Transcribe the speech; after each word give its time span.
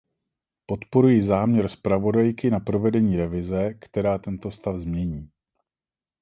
Podporuji 0.65 1.21
záměr 1.21 1.69
zpravodajky 1.69 2.49
na 2.49 2.59
provedení 2.59 3.17
revize, 3.17 3.73
která 3.73 4.17
tento 4.17 4.51
stav 4.51 4.77
změní. 4.79 5.29